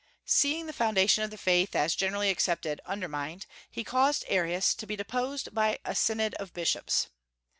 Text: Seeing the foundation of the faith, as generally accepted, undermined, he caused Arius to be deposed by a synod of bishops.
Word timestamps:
Seeing 0.25 0.65
the 0.65 0.73
foundation 0.73 1.23
of 1.23 1.29
the 1.29 1.37
faith, 1.37 1.75
as 1.75 1.93
generally 1.93 2.31
accepted, 2.31 2.81
undermined, 2.87 3.45
he 3.69 3.83
caused 3.83 4.25
Arius 4.29 4.73
to 4.73 4.87
be 4.87 4.95
deposed 4.95 5.53
by 5.53 5.77
a 5.85 5.93
synod 5.93 6.33
of 6.39 6.55
bishops. 6.55 7.09